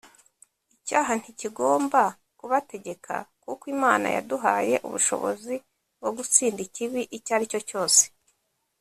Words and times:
icyaha 0.75 1.11
nti 1.19 1.31
kigomba 1.39 2.01
kubategeka 2.39 3.13
kuko 3.43 3.63
imana 3.75 4.07
yaduhaye 4.15 4.75
ubushobozi 4.87 5.55
bwo 5.99 6.09
gutsinda 6.17 6.59
ikibi 6.67 7.01
icyari 7.17 7.45
cyo 7.53 7.61
cyose 7.69 8.01